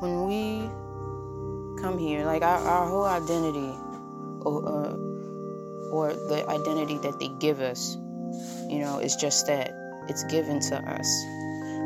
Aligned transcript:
when 0.00 0.26
we 0.26 0.68
come 1.80 1.98
here, 1.98 2.24
like 2.24 2.42
our, 2.42 2.58
our 2.58 2.88
whole 2.88 3.04
identity, 3.04 3.74
or, 4.40 4.66
uh, 4.66 4.94
or 5.90 6.12
the 6.12 6.44
identity 6.48 6.98
that 6.98 7.18
they 7.20 7.28
give 7.38 7.60
us, 7.60 7.96
you 8.68 8.78
know, 8.78 8.98
is 8.98 9.14
just 9.16 9.46
that 9.46 9.72
it's 10.08 10.24
given 10.24 10.60
to 10.60 10.76
us. 10.76 11.24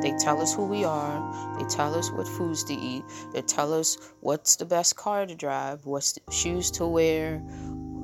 They 0.03 0.13
tell 0.19 0.41
us 0.41 0.55
who 0.55 0.67
we 0.67 0.85
are. 0.85 1.59
They 1.59 1.65
tell 1.65 1.95
us 1.95 2.11
what 2.11 2.29
foods 2.29 2.65
to 2.65 2.75
eat. 2.75 3.05
They 3.33 3.43
tell 3.43 3.73
us 3.73 3.97
what's 4.21 4.57
the 4.57 4.65
best 4.65 4.97
car 4.97 5.27
to 5.27 5.35
drive, 5.35 5.87
what's 5.87 6.19
shoes 6.31 6.71
to 6.73 6.87
wear. 6.87 7.43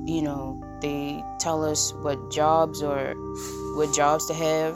You 0.05 0.21
know, 0.23 0.79
they 0.81 1.23
tell 1.39 1.63
us 1.63 1.93
what 1.93 2.31
jobs 2.31 2.81
or 2.81 3.13
what 3.75 3.93
jobs 3.93 4.25
to 4.27 4.33
have. 4.33 4.75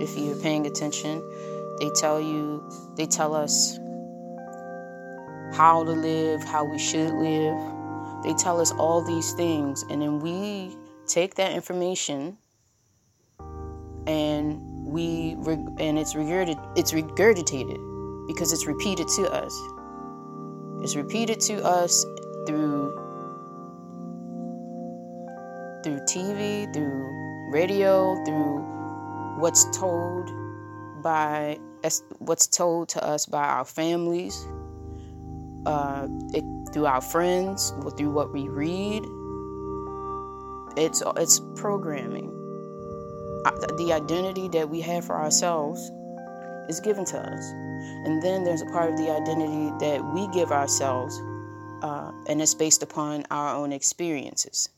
If 0.00 0.18
you're 0.18 0.36
paying 0.36 0.66
attention, 0.66 1.22
they 1.78 1.90
tell 1.90 2.20
you, 2.20 2.68
they 2.96 3.06
tell 3.06 3.34
us 3.34 3.78
how 5.56 5.82
to 5.84 5.92
live, 5.92 6.44
how 6.44 6.64
we 6.64 6.78
should 6.78 7.12
live. 7.12 7.56
They 8.22 8.34
tell 8.34 8.60
us 8.60 8.72
all 8.72 9.02
these 9.02 9.32
things, 9.32 9.84
and 9.90 10.02
then 10.02 10.20
we 10.20 10.76
take 11.06 11.36
that 11.36 11.52
information 11.52 12.36
and 14.06 14.60
we 14.86 15.32
and 15.78 15.98
it's 15.98 16.14
regurgitated 16.14 16.78
it's 16.78 16.92
regurgitated 16.92 18.26
because 18.26 18.52
it's 18.52 18.66
repeated 18.66 19.06
to 19.08 19.30
us 19.32 19.52
it's 20.82 20.96
repeated 20.96 21.40
to 21.40 21.64
us 21.64 22.04
through 22.46 22.92
through 25.82 25.98
TV 26.08 26.72
through 26.72 27.50
radio 27.50 28.14
through 28.24 28.58
what's 29.38 29.64
told 29.76 30.30
by 31.02 31.58
what's 32.18 32.46
told 32.46 32.88
to 32.88 33.04
us 33.04 33.26
by 33.26 33.44
our 33.44 33.64
families 33.64 34.46
uh, 35.66 36.06
it, 36.32 36.44
through 36.72 36.86
our 36.86 37.00
friends 37.00 37.72
through 37.96 38.10
what 38.10 38.32
we 38.32 38.48
read 38.48 39.04
it's 40.76 41.02
it's 41.16 41.40
programming 41.54 42.32
the 43.76 43.92
identity 43.92 44.48
that 44.48 44.68
we 44.68 44.80
have 44.80 45.04
for 45.04 45.16
ourselves 45.16 45.90
is 46.68 46.80
given 46.80 47.04
to 47.06 47.18
us. 47.18 47.50
And 48.04 48.22
then 48.22 48.44
there's 48.44 48.62
a 48.62 48.66
part 48.66 48.90
of 48.90 48.96
the 48.96 49.10
identity 49.10 49.72
that 49.80 50.04
we 50.12 50.26
give 50.28 50.50
ourselves, 50.50 51.20
uh, 51.82 52.10
and 52.28 52.40
it's 52.42 52.54
based 52.54 52.82
upon 52.82 53.24
our 53.30 53.54
own 53.54 53.72
experiences. 53.72 54.68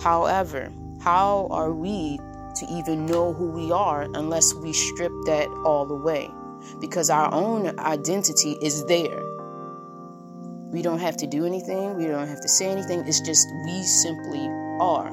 However, 0.00 0.72
how 1.00 1.48
are 1.50 1.72
we 1.72 2.18
to 2.56 2.66
even 2.70 3.06
know 3.06 3.32
who 3.32 3.46
we 3.46 3.70
are 3.70 4.02
unless 4.02 4.54
we 4.54 4.72
strip 4.72 5.12
that 5.26 5.48
all 5.64 5.90
away? 5.90 6.30
Because 6.80 7.10
our 7.10 7.32
own 7.32 7.78
identity 7.78 8.56
is 8.62 8.84
there. 8.86 9.22
We 10.70 10.82
don't 10.82 10.98
have 10.98 11.16
to 11.18 11.26
do 11.26 11.46
anything, 11.46 11.96
we 11.96 12.06
don't 12.06 12.28
have 12.28 12.40
to 12.40 12.48
say 12.48 12.70
anything, 12.70 13.06
it's 13.06 13.20
just 13.20 13.48
we 13.64 13.82
simply 13.82 14.46
are. 14.80 15.10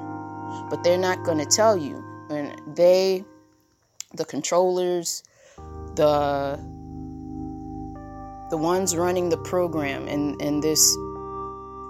But 0.69 0.83
they're 0.83 0.97
not 0.97 1.23
going 1.23 1.37
to 1.37 1.45
tell 1.45 1.77
you. 1.77 2.03
And 2.29 2.75
they 2.75 3.23
the 4.13 4.25
controllers 4.25 5.23
the 5.95 6.59
the 8.49 8.57
ones 8.57 8.95
running 8.95 9.29
the 9.29 9.37
program 9.37 10.07
in, 10.07 10.39
in 10.39 10.59
this 10.61 10.95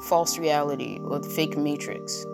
false 0.07 0.37
reality 0.37 0.99
or 1.03 1.19
the 1.19 1.29
fake 1.29 1.57
matrix 1.57 2.25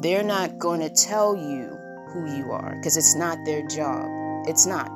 they're 0.00 0.22
not 0.22 0.58
going 0.58 0.80
to 0.80 0.90
tell 0.90 1.36
you 1.36 1.76
who 2.08 2.36
you 2.36 2.52
are 2.52 2.74
because 2.76 2.96
it's 2.96 3.14
not 3.14 3.38
their 3.44 3.66
job. 3.66 4.06
It's 4.46 4.66
not. 4.66 4.88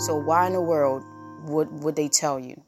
So 0.00 0.16
why 0.16 0.46
in 0.46 0.52
the 0.52 0.60
world 0.60 1.04
would 1.44 1.82
would 1.82 1.96
they 1.96 2.08
tell 2.08 2.38
you 2.38 2.60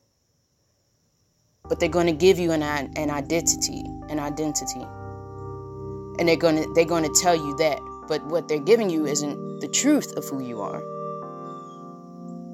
but 1.68 1.80
they're 1.80 1.88
going 1.88 2.06
to 2.06 2.12
give 2.12 2.38
you 2.38 2.52
an, 2.52 2.62
an 2.62 3.10
identity 3.10 3.84
an 4.12 4.20
identity. 4.20 4.86
And 6.18 6.28
they're 6.28 6.36
going 6.36 6.56
to 6.56 6.72
they're 6.74 6.84
going 6.84 7.04
to 7.04 7.20
tell 7.20 7.34
you 7.34 7.56
that 7.56 7.80
but 8.06 8.24
what 8.26 8.46
they're 8.46 8.60
giving 8.60 8.90
you 8.90 9.06
isn't 9.06 9.60
the 9.60 9.68
truth 9.68 10.12
of 10.16 10.28
who 10.28 10.40
you 10.40 10.60
are. 10.60 10.82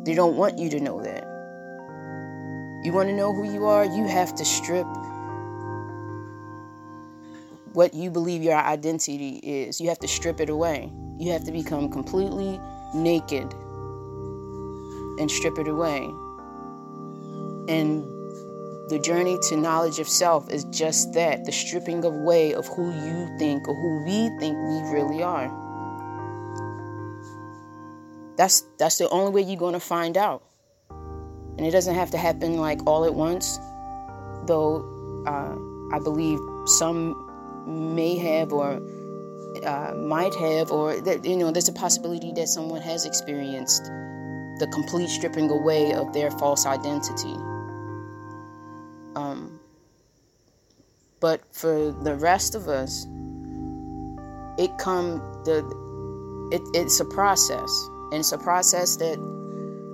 They 0.05 0.15
don't 0.15 0.37
want 0.37 0.59
you 0.59 0.71
to 0.71 0.81
know 0.81 1.03
that. 1.03 1.25
You 2.85 2.93
want 2.93 3.09
to 3.09 3.15
know 3.15 3.35
who 3.35 3.53
you 3.53 3.67
are? 3.67 3.85
You 3.85 4.07
have 4.07 4.35
to 4.37 4.45
strip 4.45 4.87
what 7.73 7.93
you 7.93 8.11
believe 8.11 8.43
your 8.43 8.57
identity 8.57 9.41
is. 9.43 9.81
You 9.81 9.89
have 9.89 9.99
to 9.99 10.09
strip 10.09 10.41
it 10.41 10.49
away. 10.49 10.93
You 11.19 11.33
have 11.33 11.45
to 11.45 11.53
become 11.53 11.91
completely 11.91 12.61
naked 12.95 13.53
and 15.19 15.31
strip 15.31 15.59
it 15.59 15.67
away. 15.67 16.05
And 17.69 18.05
the 18.89 18.99
journey 18.99 19.39
to 19.49 19.57
knowledge 19.57 19.99
of 19.99 20.09
self 20.09 20.51
is 20.51 20.65
just 20.65 21.13
that 21.13 21.45
the 21.45 21.53
stripping 21.53 22.03
away 22.05 22.55
of 22.55 22.67
who 22.69 22.91
you 22.91 23.39
think 23.39 23.69
or 23.69 23.75
who 23.75 24.05
we 24.05 24.29
think 24.39 24.57
we 24.57 24.81
really 24.91 25.23
are. 25.23 25.49
That's 28.37 28.63
that's 28.79 28.99
the 28.99 29.09
only 29.11 29.33
way 29.33 29.43
you're 29.43 29.59
going 29.59 29.75
to 29.75 29.81
find 29.81 30.17
out. 30.17 30.43
And 30.91 31.67
it 31.67 31.71
doesn't 31.71 31.95
have 31.95 32.13
to 32.13 32.19
happen 32.19 32.57
like 32.57 32.87
all 32.87 33.05
at 33.05 33.15
once, 33.15 33.59
though 34.47 35.25
uh, 35.27 35.95
I 35.95 35.99
believe 35.99 36.39
some 36.67 37.15
may 37.67 38.17
have 38.17 38.53
or 38.53 38.81
uh, 39.67 39.95
might 39.97 40.35
have, 40.37 40.71
or 40.71 41.01
that 41.01 41.25
you 41.25 41.37
know, 41.37 41.51
there's 41.51 41.69
a 41.69 41.73
possibility 41.73 42.33
that 42.33 42.49
someone 42.49 42.81
has 42.81 43.05
experienced 43.05 43.85
the 44.61 44.69
complete 44.73 45.09
stripping 45.09 45.51
away 45.51 45.93
of 45.93 46.13
their 46.13 46.31
false 46.31 46.65
identity 46.65 47.37
but 51.21 51.41
for 51.53 51.93
the 51.93 52.15
rest 52.15 52.55
of 52.55 52.69
us, 52.69 53.07
it 54.59 54.77
come 54.79 55.19
the 55.45 55.59
it, 56.51 56.63
it's 56.75 57.01
a 57.01 57.05
process, 57.05 57.71
and 58.11 58.21
it's 58.21 58.33
a 58.33 58.39
process 58.39 58.97
that 58.97 59.19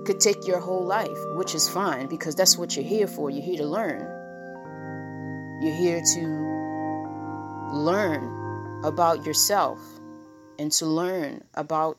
could 0.05 0.19
take 0.19 0.47
your 0.47 0.59
whole 0.59 0.85
life, 0.85 1.17
which 1.33 1.55
is 1.55 1.67
fine 1.67 2.07
because 2.07 2.35
that's 2.35 2.57
what 2.57 2.75
you're 2.75 2.85
here 2.85 3.07
for. 3.07 3.29
You're 3.29 3.43
here 3.43 3.57
to 3.57 3.65
learn. 3.65 4.01
You're 5.61 5.75
here 5.75 6.01
to 6.15 6.21
learn 7.73 8.83
about 8.85 9.25
yourself 9.25 9.79
and 10.59 10.71
to 10.73 10.85
learn 10.85 11.43
about 11.55 11.97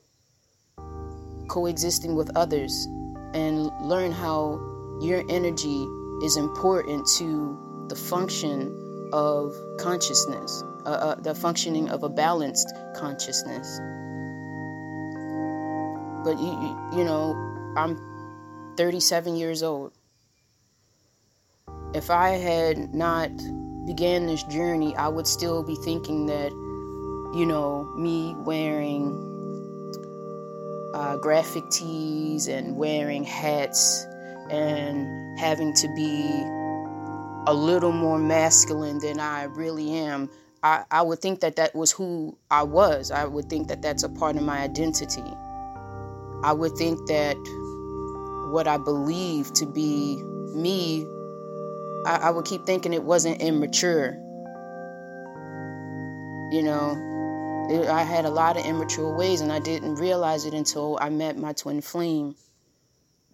coexisting 1.48 2.14
with 2.14 2.34
others 2.37 2.87
and 3.34 3.70
learn 3.82 4.12
how 4.12 4.60
your 5.00 5.22
energy 5.28 5.87
is 6.22 6.37
important 6.37 7.06
to 7.19 7.87
the 7.88 7.97
function 7.97 8.85
of 9.12 9.55
consciousness, 9.78 10.62
uh, 10.84 10.91
uh, 10.91 11.15
the 11.17 11.34
functioning 11.34 11.89
of 11.89 12.03
a 12.03 12.09
balanced 12.09 12.72
consciousness. 12.94 13.78
But 16.25 16.39
you, 16.41 16.99
you 16.99 17.05
know, 17.05 17.34
I'm 17.77 17.97
37 18.77 19.37
years 19.37 19.62
old. 19.62 19.93
If 21.94 22.11
I 22.11 22.31
had 22.31 22.94
not 22.94 23.31
began 23.87 24.27
this 24.27 24.43
journey, 24.44 24.94
I 24.97 25.09
would 25.09 25.27
still 25.27 25.62
be 25.62 25.77
thinking 25.77 26.27
that, 26.27 26.50
you 26.53 27.47
know, 27.47 27.84
me 27.97 28.34
wearing 28.38 29.23
uh, 30.94 31.17
graphic 31.19 31.69
tees 31.71 32.49
and 32.49 32.77
wearing 32.77 33.23
hats 33.23 34.06
and 34.50 35.38
having 35.38 35.73
to 35.75 35.88
be 35.94 36.43
a 37.46 37.54
little 37.54 37.92
more 37.92 38.18
masculine 38.18 38.98
than 38.98 39.20
I 39.20 39.44
really 39.44 39.92
am, 39.92 40.30
I, 40.62 40.84
I 40.90 41.02
would 41.02 41.20
think 41.20 41.40
that 41.40 41.56
that 41.56 41.74
was 41.74 41.92
who 41.92 42.36
I 42.50 42.62
was. 42.62 43.10
I 43.10 43.24
would 43.24 43.48
think 43.48 43.68
that 43.68 43.82
that's 43.82 44.02
a 44.02 44.08
part 44.08 44.36
of 44.36 44.42
my 44.42 44.58
identity. 44.58 45.22
I 46.42 46.52
would 46.52 46.72
think 46.76 47.06
that 47.08 47.36
what 48.50 48.66
I 48.66 48.76
believe 48.76 49.52
to 49.54 49.66
be 49.66 50.22
me, 50.54 51.06
I, 52.06 52.16
I 52.22 52.31
would 52.31 52.44
keep 52.44 52.64
thinking 52.66 52.93
it 52.93 53.04
wasn't 53.04 53.40
immature. 53.40 54.19
You 56.52 56.62
know, 56.62 57.69
it, 57.70 57.88
I 57.88 58.02
had 58.02 58.25
a 58.25 58.31
lot 58.31 58.56
of 58.56 58.64
immature 58.64 59.14
ways, 59.14 59.40
and 59.40 59.52
I 59.52 59.58
didn't 59.58 59.96
realize 59.96 60.44
it 60.46 60.54
until 60.54 60.99
I 61.00 61.10
met 61.10 61.37
my 61.37 61.52
twin 61.52 61.81
flame, 61.81 62.37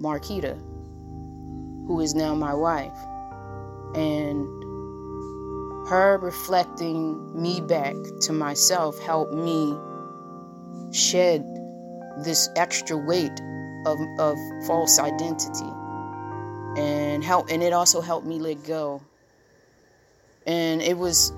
Marquita 0.00 0.58
who 1.86 2.00
is 2.00 2.14
now 2.14 2.34
my 2.34 2.54
wife. 2.54 2.96
And 3.94 4.46
her 5.88 6.18
reflecting 6.18 7.40
me 7.40 7.60
back 7.60 7.94
to 8.22 8.32
myself 8.32 8.98
helped 9.00 9.34
me 9.34 9.76
shed 10.92 11.44
this 12.24 12.48
extra 12.56 12.96
weight 12.96 13.40
of, 13.86 13.98
of 14.18 14.36
false 14.66 14.98
identity. 14.98 15.70
And 16.76 17.22
help 17.22 17.50
and 17.50 17.62
it 17.62 17.72
also 17.72 18.00
helped 18.00 18.26
me 18.26 18.38
let 18.38 18.64
go. 18.64 19.02
And 20.46 20.80
it 20.80 20.96
was 20.96 21.32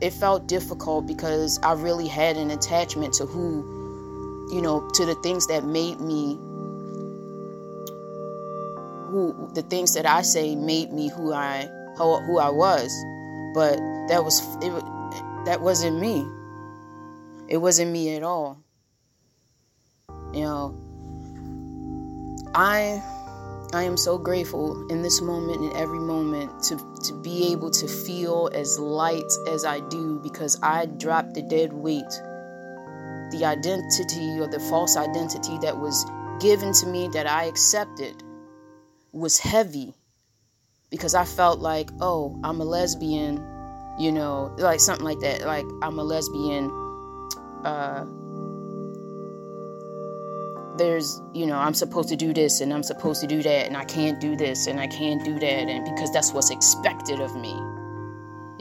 it 0.00 0.12
felt 0.12 0.46
difficult 0.46 1.06
because 1.08 1.58
i 1.64 1.72
really 1.72 2.06
had 2.06 2.36
an 2.36 2.52
attachment 2.52 3.12
to 3.12 3.26
who 3.26 4.46
you 4.52 4.62
know 4.62 4.88
to 4.94 5.04
the 5.04 5.16
things 5.16 5.48
that 5.48 5.64
made 5.64 6.00
me 6.00 6.38
who 9.08 9.50
the 9.54 9.62
things 9.62 9.94
that 9.94 10.06
I 10.06 10.22
say 10.22 10.54
made 10.54 10.92
me 10.92 11.08
who 11.08 11.32
I 11.32 11.68
who, 11.98 12.38
I 12.38 12.48
was, 12.48 13.04
but 13.54 13.76
that 14.08 14.24
was 14.24 14.40
it, 14.62 14.72
that 15.44 15.60
wasn't 15.60 15.98
me. 15.98 16.26
It 17.48 17.58
wasn't 17.58 17.90
me 17.90 18.14
at 18.14 18.22
all. 18.22 18.62
You 20.32 20.42
know, 20.42 20.76
I 22.54 23.02
I 23.72 23.82
am 23.82 23.96
so 23.96 24.16
grateful 24.16 24.86
in 24.88 25.02
this 25.02 25.20
moment 25.20 25.60
and 25.60 25.72
every 25.74 25.98
moment 25.98 26.62
to 26.64 26.76
to 27.04 27.20
be 27.22 27.52
able 27.52 27.70
to 27.72 27.88
feel 27.88 28.50
as 28.54 28.78
light 28.78 29.30
as 29.48 29.64
I 29.64 29.80
do 29.88 30.20
because 30.22 30.58
I 30.62 30.86
dropped 30.86 31.34
the 31.34 31.42
dead 31.42 31.72
weight. 31.72 32.12
The 33.30 33.44
identity 33.44 34.40
or 34.40 34.46
the 34.46 34.60
false 34.70 34.96
identity 34.96 35.58
that 35.58 35.78
was 35.78 36.06
given 36.40 36.72
to 36.74 36.86
me 36.86 37.08
that 37.08 37.26
I 37.26 37.44
accepted 37.44 38.22
was 39.12 39.38
heavy 39.38 39.94
because 40.90 41.14
I 41.14 41.24
felt 41.24 41.60
like, 41.60 41.90
oh, 42.00 42.38
I'm 42.42 42.60
a 42.60 42.64
lesbian, 42.64 43.36
you 43.98 44.12
know, 44.12 44.54
like 44.58 44.80
something 44.80 45.04
like 45.04 45.20
that. 45.20 45.46
Like 45.46 45.66
I'm 45.82 45.98
a 45.98 46.04
lesbian. 46.04 46.70
Uh, 47.64 48.06
there's, 50.78 51.20
you 51.34 51.44
know, 51.44 51.58
I'm 51.58 51.74
supposed 51.74 52.08
to 52.08 52.16
do 52.16 52.32
this 52.32 52.60
and 52.60 52.72
I'm 52.72 52.84
supposed 52.84 53.20
to 53.20 53.26
do 53.26 53.42
that 53.42 53.66
and 53.66 53.76
I 53.76 53.84
can't 53.84 54.20
do 54.20 54.36
this 54.36 54.66
and 54.68 54.78
I 54.78 54.86
can't 54.86 55.24
do 55.24 55.34
that 55.34 55.44
and 55.44 55.84
because 55.84 56.12
that's 56.12 56.32
what's 56.32 56.50
expected 56.50 57.20
of 57.20 57.34
me, 57.34 57.52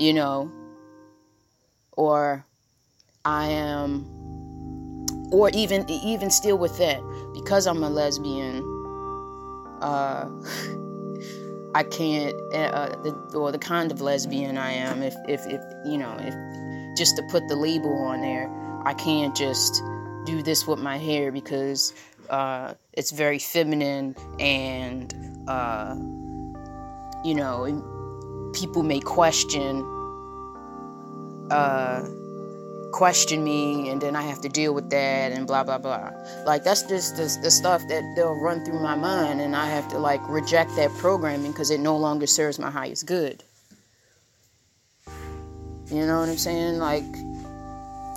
you 0.03 0.13
know, 0.13 0.51
or 1.91 2.43
I 3.23 3.47
am, 3.47 4.05
or 5.31 5.51
even 5.53 5.87
even 5.89 6.31
still 6.31 6.57
with 6.57 6.77
that, 6.79 7.01
because 7.33 7.67
I'm 7.67 7.83
a 7.83 7.89
lesbian, 7.89 8.63
uh, 9.81 10.29
I 11.75 11.83
can't, 11.83 12.35
uh, 12.53 12.57
uh, 12.57 13.01
the, 13.01 13.37
or 13.37 13.51
the 13.51 13.59
kind 13.59 13.91
of 13.91 14.01
lesbian 14.01 14.57
I 14.57 14.71
am, 14.71 15.03
if, 15.03 15.15
if, 15.27 15.45
if, 15.47 15.61
you 15.85 15.97
know, 15.97 16.15
if 16.19 16.33
just 16.97 17.15
to 17.17 17.23
put 17.23 17.47
the 17.47 17.55
label 17.55 17.93
on 18.03 18.21
there, 18.21 18.49
I 18.85 18.93
can't 18.93 19.35
just 19.35 19.81
do 20.25 20.41
this 20.41 20.65
with 20.65 20.79
my 20.79 20.97
hair 20.97 21.31
because 21.31 21.93
uh, 22.29 22.73
it's 22.93 23.11
very 23.11 23.39
feminine 23.39 24.15
and, 24.39 25.13
uh, 25.47 25.95
you 27.23 27.35
know, 27.35 28.51
people 28.53 28.83
may 28.83 28.99
question 28.99 29.81
uh, 31.51 32.05
question 32.91 33.43
me 33.43 33.89
and 33.89 34.01
then 34.01 34.15
I 34.15 34.21
have 34.21 34.41
to 34.41 34.49
deal 34.49 34.73
with 34.73 34.89
that 34.89 35.31
and 35.31 35.47
blah 35.47 35.63
blah 35.63 35.77
blah. 35.77 36.11
Like 36.45 36.63
that's 36.63 36.83
just 36.83 37.17
the, 37.17 37.23
the 37.41 37.51
stuff 37.51 37.81
that 37.89 38.03
they'll 38.15 38.39
run 38.39 38.63
through 38.63 38.79
my 38.81 38.95
mind 38.95 39.41
and 39.41 39.55
I 39.55 39.65
have 39.67 39.87
to 39.89 39.97
like 39.97 40.21
reject 40.29 40.75
that 40.75 40.91
programming 40.97 41.51
because 41.51 41.69
it 41.71 41.79
no 41.79 41.97
longer 41.97 42.27
serves 42.27 42.59
my 42.59 42.69
highest 42.69 43.05
good. 43.05 43.43
You 45.89 46.05
know 46.05 46.19
what 46.19 46.29
I'm 46.29 46.37
saying? 46.37 46.79
Like 46.79 47.05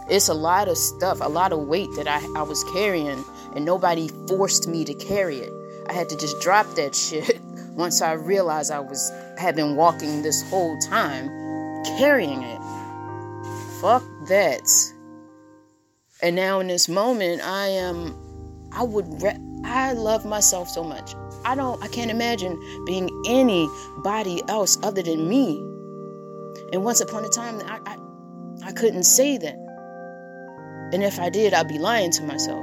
it's 0.08 0.28
a 0.28 0.34
lot 0.34 0.69
of 0.69 0.76
stuff, 0.76 1.19
a 1.20 1.28
lot 1.28 1.52
of 1.52 1.61
weight 1.61 1.88
that 1.96 2.08
I, 2.08 2.20
I 2.37 2.43
was 2.43 2.64
carrying 2.72 3.25
and 3.55 3.64
nobody 3.64 4.08
forced 4.28 4.69
me 4.69 4.84
to 4.84 4.94
carry 4.94 5.37
it. 5.37 5.52
I 5.88 5.93
had 5.93 6.08
to 6.08 6.17
just 6.17 6.40
drop 6.40 6.67
that 6.76 6.94
shit 6.94 7.40
once 7.76 8.02
I 8.02 8.12
realized 8.12 8.70
I 8.70 8.81
was 8.81 9.11
had 9.38 9.56
been 9.56 9.76
walking 9.76 10.22
this 10.22 10.49
whole 10.50 10.78
time 10.78 11.28
carrying 11.99 12.43
it. 12.43 12.60
Fuck 13.81 14.03
that. 14.29 14.69
And 16.23 16.37
now 16.37 16.61
in 16.61 16.67
this 16.67 16.87
moment, 16.87 17.41
I 17.43 17.69
am, 17.69 18.15
I 18.73 18.82
would, 18.82 19.23
re- 19.23 19.38
I 19.65 19.93
love 19.94 20.27
myself 20.27 20.69
so 20.69 20.85
much. 20.85 21.15
I 21.47 21.55
don't, 21.55 21.82
I 21.82 21.88
can't 21.88 22.11
imagine 22.11 22.61
being 22.85 23.09
anybody 23.27 24.43
else 24.49 24.79
other 24.82 25.03
than 25.03 25.29
me. 25.29 25.56
And 26.73 26.85
once 26.85 27.00
upon 27.00 27.25
a 27.25 27.29
time, 27.31 27.61
I, 27.65 27.81
I, 27.87 28.69
I 28.69 28.73
couldn't 28.73 29.05
say 29.05 29.38
that. 29.38 29.56
And 30.93 31.03
if 31.03 31.19
I 31.19 31.31
did, 31.31 31.55
I'd 31.55 31.69
be 31.69 31.79
lying 31.79 32.11
to 32.12 32.23
myself. 32.23 32.61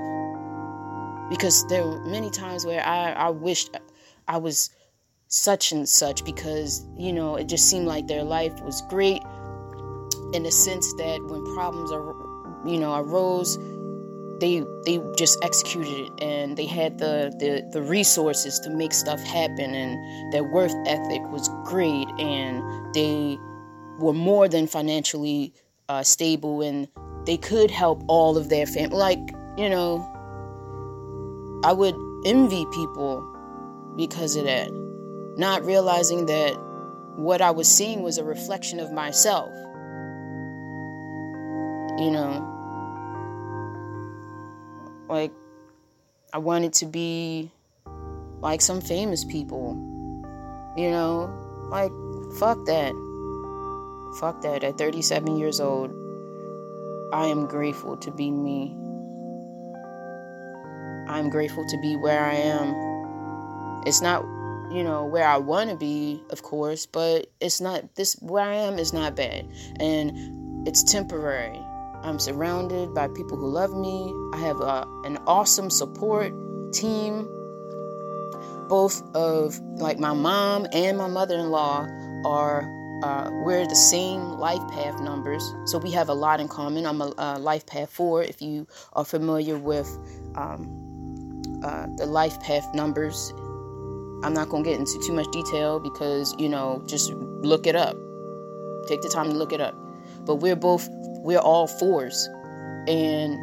Because 1.32 1.66
there 1.68 1.84
were 1.84 2.00
many 2.06 2.30
times 2.30 2.64
where 2.64 2.86
I, 2.86 3.12
I 3.14 3.30
wished 3.30 3.76
I 4.28 4.38
was 4.38 4.70
such 5.30 5.72
and 5.72 5.90
such 5.90 6.24
because, 6.24 6.86
you 6.96 7.12
know, 7.12 7.38
it 7.38 7.48
just 7.48 7.70
seemed 7.70 7.88
like 7.88 8.08
their 8.08 8.24
life 8.24 8.62
was 8.62 8.82
great 8.90 9.22
in 10.34 10.44
the 10.44 10.52
sense 10.52 10.94
that 10.94 11.24
when 11.24 11.44
problems 11.56 11.92
are 11.92 12.16
you 12.66 12.80
know 12.80 12.96
arose 12.96 13.58
they 14.40 14.64
they 14.86 15.02
just 15.18 15.38
executed 15.44 16.06
it. 16.06 16.24
And 16.24 16.58
they 16.58 16.66
had 16.66 17.00
the, 17.00 17.34
the 17.40 17.68
the 17.72 17.82
resources 17.82 18.60
to 18.60 18.70
make 18.70 18.94
stuff 18.94 19.22
happen. 19.22 19.74
And 19.74 20.34
their 20.34 20.44
worth 20.44 20.74
ethic 20.86 21.22
was 21.32 21.50
great. 21.66 22.08
And 22.20 22.64
they 22.94 23.38
were 24.00 24.14
more 24.14 24.48
than 24.48 24.68
financially 24.68 25.54
uh, 25.90 26.04
stable. 26.04 26.62
And 26.62 26.88
they 27.26 27.38
could 27.38 27.72
help 27.72 28.04
all 28.08 28.38
of 28.38 28.50
their 28.50 28.66
family 28.66 28.98
like 28.98 29.20
you 29.58 29.70
know 29.70 30.00
i 31.66 31.74
would 31.74 31.96
envy 32.26 32.66
people 32.72 33.22
because 33.96 34.36
of 34.36 34.46
that. 34.46 34.70
Not 35.38 35.64
realizing 35.66 36.28
that 36.28 36.54
what 37.16 37.42
i 37.42 37.52
was 37.52 37.68
seeing 37.68 38.02
was 38.02 38.18
a 38.18 38.24
reflection 38.24 38.80
of 38.80 38.92
myself 38.92 39.50
you 41.98 42.12
know, 42.12 42.44
like 45.10 45.32
I 46.34 46.38
wanted 46.38 46.74
to 46.74 46.86
be 46.86 47.52
like 48.40 48.62
some 48.62 48.82
famous 48.82 49.24
people, 49.24 49.74
you 50.78 50.92
know, 50.92 51.34
like 51.70 51.92
fuck 52.40 52.66
that. 52.66 52.94
Fuck 54.20 54.42
that. 54.42 54.64
At 54.64 54.78
37 54.78 55.38
years 55.38 55.60
old, 55.60 55.92
I 57.14 57.28
am 57.28 57.48
grateful 57.48 57.98
to 57.98 58.12
be 58.12 58.32
me. 58.32 58.76
I'm 61.08 61.30
grateful 61.30 61.66
to 61.66 61.78
be 61.82 61.96
where 61.96 62.24
I 62.24 62.34
am. 62.34 63.84
It's 63.86 64.02
not, 64.02 64.24
you 64.72 64.84
know, 64.84 65.06
where 65.06 65.28
I 65.28 65.38
want 65.38 65.70
to 65.70 65.76
be, 65.76 66.22
of 66.32 66.44
course, 66.44 66.86
but 66.86 67.28
it's 67.40 67.62
not 67.62 67.96
this 67.96 68.16
where 68.22 68.44
I 68.44 68.56
am 68.56 68.78
is 68.78 68.92
not 68.92 69.16
bad. 69.16 69.48
And 69.80 70.68
it's 70.68 70.84
temporary. 70.84 71.62
I'm 72.04 72.20
surrounded 72.20 72.94
by 72.94 73.08
people 73.08 73.38
who 73.38 73.48
love 73.48 73.74
me. 73.74 74.14
I 74.34 74.38
have 74.38 74.62
a, 74.62 74.88
an 75.04 75.18
awesome 75.28 75.70
support 75.70 76.34
team. 76.74 77.30
Both 78.70 79.02
of 79.16 79.60
like 79.78 80.00
my 80.00 80.14
mom 80.14 80.68
and 80.74 80.98
my 80.98 81.08
mother-in-law 81.08 81.88
are 82.26 82.78
uh, 83.04 83.30
we're 83.44 83.66
the 83.68 83.76
same 83.76 84.22
life 84.40 84.66
path 84.70 85.00
numbers, 85.00 85.54
so 85.66 85.78
we 85.78 85.92
have 85.92 86.10
a 86.10 86.14
lot 86.14 86.40
in 86.40 86.48
common. 86.48 86.86
I'm 86.86 87.02
a, 87.02 87.14
a 87.18 87.40
life 87.40 87.66
path 87.66 87.92
four. 87.92 88.24
If 88.24 88.42
you 88.42 88.68
are 88.94 89.06
familiar 89.06 89.58
with 89.58 89.88
um, 90.36 91.62
uh, 91.64 91.88
the 91.96 92.08
life 92.08 92.40
path 92.42 92.68
numbers, 92.74 93.32
I'm 94.24 94.34
not 94.34 94.50
gonna 94.50 94.64
get 94.64 94.80
into 94.80 95.00
too 95.06 95.14
much 95.14 95.32
detail 95.32 95.80
because 95.80 96.34
you 96.40 96.50
know 96.50 96.82
just 96.88 97.14
look 97.14 97.68
it 97.68 97.76
up. 97.76 97.96
Take 98.88 99.02
the 99.02 99.10
time 99.10 99.30
to 99.30 99.38
look 99.38 99.54
it 99.54 99.62
up. 99.62 99.76
But 100.28 100.36
we're 100.36 100.56
both 100.56 100.88
we're 101.24 101.40
all 101.40 101.68
fours. 101.68 102.30
And 102.88 103.40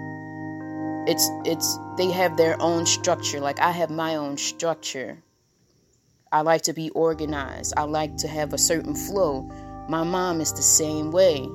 it's 1.09 1.29
it's 1.45 1.79
they 1.97 2.11
have 2.11 2.37
their 2.37 2.61
own 2.61 2.87
structure. 2.87 3.41
Like 3.41 3.61
i 3.61 3.71
have 3.71 3.91
my 3.91 4.17
own 4.17 4.37
structure. 4.37 5.19
I 6.31 6.41
like 6.41 6.63
to 6.63 6.73
be 6.73 6.91
organized. 6.91 7.75
I 7.77 7.85
like 7.85 8.17
to 8.19 8.29
have 8.29 8.53
a 8.53 8.59
certain 8.59 8.95
flow. 8.95 9.43
My 9.89 10.03
mom 10.03 10.41
is 10.41 10.53
the 10.53 10.63
same 10.63 11.11
way. 11.11 11.49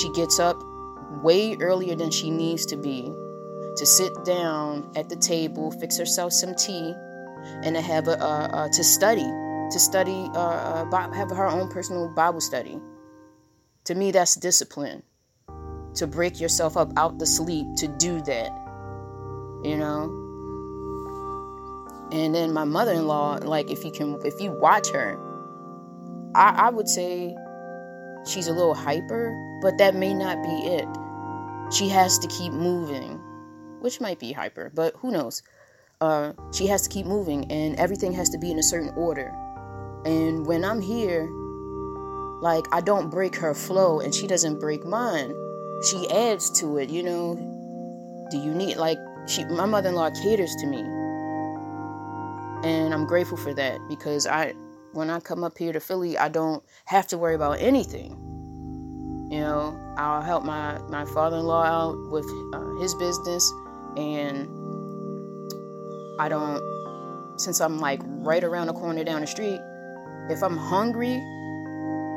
She 0.00 0.12
gets 0.12 0.38
up 0.38 0.62
way 1.22 1.56
earlier 1.60 1.96
than 1.96 2.10
she 2.10 2.30
needs 2.30 2.66
to 2.66 2.76
be 2.76 3.12
to 3.76 3.86
sit 3.86 4.12
down 4.24 4.90
at 4.96 5.08
the 5.08 5.16
table 5.16 5.70
fix 5.72 5.96
herself 5.96 6.32
some 6.32 6.54
tea 6.54 6.94
and 7.64 7.74
to 7.74 7.80
have 7.80 8.08
a 8.08 8.22
uh, 8.22 8.48
uh, 8.52 8.68
to 8.68 8.84
study 8.84 9.28
to 9.70 9.78
study 9.78 10.28
uh, 10.34 10.84
uh 10.94 11.12
have 11.12 11.30
her 11.30 11.46
own 11.46 11.68
personal 11.68 12.08
bible 12.08 12.40
study 12.40 12.78
to 13.90 13.96
me 13.96 14.12
that's 14.12 14.36
discipline 14.36 15.02
to 15.96 16.06
break 16.06 16.40
yourself 16.40 16.76
up 16.76 16.92
out 16.96 17.18
the 17.18 17.26
sleep 17.26 17.66
to 17.76 17.88
do 17.88 18.20
that. 18.22 18.52
You 19.64 19.76
know? 19.76 20.04
And 22.12 22.32
then 22.32 22.52
my 22.52 22.62
mother-in-law, 22.62 23.40
like 23.42 23.68
if 23.68 23.84
you 23.84 23.90
can 23.90 24.16
if 24.24 24.40
you 24.40 24.52
watch 24.52 24.88
her, 24.90 25.18
I, 26.36 26.66
I 26.66 26.70
would 26.70 26.88
say 26.88 27.36
she's 28.24 28.46
a 28.46 28.52
little 28.52 28.74
hyper, 28.74 29.34
but 29.60 29.76
that 29.78 29.96
may 29.96 30.14
not 30.14 30.40
be 30.40 30.68
it. 30.68 30.86
She 31.74 31.88
has 31.88 32.16
to 32.20 32.28
keep 32.28 32.52
moving, 32.52 33.20
which 33.80 34.00
might 34.00 34.20
be 34.20 34.30
hyper, 34.30 34.70
but 34.72 34.94
who 34.98 35.10
knows? 35.10 35.42
Uh, 36.00 36.32
she 36.52 36.68
has 36.68 36.82
to 36.82 36.88
keep 36.88 37.06
moving, 37.06 37.50
and 37.50 37.74
everything 37.74 38.12
has 38.12 38.28
to 38.30 38.38
be 38.38 38.52
in 38.52 38.58
a 38.60 38.62
certain 38.62 38.90
order. 38.90 39.34
And 40.04 40.46
when 40.46 40.64
I'm 40.64 40.80
here, 40.80 41.28
like 42.42 42.64
I 42.72 42.80
don't 42.80 43.10
break 43.10 43.36
her 43.36 43.54
flow, 43.54 44.00
and 44.00 44.14
she 44.14 44.26
doesn't 44.26 44.60
break 44.60 44.84
mine 44.84 45.34
she 45.82 46.08
adds 46.10 46.50
to 46.60 46.76
it, 46.78 46.90
you 46.90 47.02
know. 47.02 47.36
Do 48.30 48.38
you 48.38 48.54
need 48.54 48.76
like 48.76 48.98
she 49.26 49.44
my 49.46 49.66
mother-in-law 49.66 50.10
caters 50.22 50.54
to 50.56 50.66
me. 50.66 50.80
And 52.62 52.92
I'm 52.92 53.06
grateful 53.06 53.38
for 53.38 53.54
that 53.54 53.80
because 53.88 54.26
I 54.26 54.54
when 54.92 55.08
I 55.08 55.20
come 55.20 55.42
up 55.42 55.56
here 55.56 55.72
to 55.72 55.80
Philly, 55.80 56.18
I 56.18 56.28
don't 56.28 56.62
have 56.84 57.06
to 57.08 57.18
worry 57.18 57.34
about 57.34 57.60
anything. 57.60 58.10
You 59.30 59.40
know, 59.40 59.94
I'll 59.96 60.22
help 60.22 60.44
my, 60.44 60.78
my 60.88 61.04
father 61.04 61.36
in 61.36 61.44
law 61.44 61.62
out 61.62 61.96
with 62.10 62.26
uh, 62.52 62.74
his 62.80 62.92
business, 62.96 63.48
and 63.96 64.48
I 66.18 66.28
don't, 66.28 66.60
since 67.38 67.60
I'm 67.60 67.78
like 67.78 68.00
right 68.04 68.42
around 68.42 68.66
the 68.66 68.72
corner 68.72 69.04
down 69.04 69.20
the 69.20 69.28
street, 69.28 69.60
if 70.30 70.42
I'm 70.42 70.56
hungry, 70.56 71.22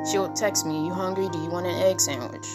she'll 0.10 0.32
text 0.34 0.66
me, 0.66 0.86
You 0.86 0.94
hungry? 0.94 1.30
Do 1.30 1.40
you 1.40 1.50
want 1.50 1.66
an 1.66 1.76
egg 1.82 2.00
sandwich? 2.00 2.48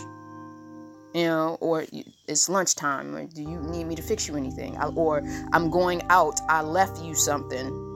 You 1.14 1.24
know, 1.24 1.58
or 1.60 1.84
it's 2.26 2.48
lunchtime, 2.48 3.14
or 3.14 3.26
do 3.26 3.42
you 3.42 3.60
need 3.60 3.84
me 3.84 3.94
to 3.94 4.02
fix 4.02 4.28
you 4.28 4.36
anything? 4.36 4.76
I, 4.76 4.86
or 4.88 5.22
I'm 5.52 5.70
going 5.70 6.02
out, 6.10 6.38
I 6.48 6.62
left 6.62 7.02
you 7.02 7.14
something 7.14 7.88